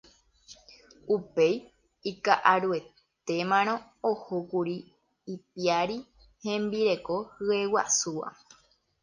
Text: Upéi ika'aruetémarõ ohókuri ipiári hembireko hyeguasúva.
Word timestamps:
Upéi 1.15 1.57
ika'aruetémarõ 2.11 3.75
ohókuri 4.11 4.75
ipiári 5.35 5.99
hembireko 6.49 7.21
hyeguasúva. 7.45 8.35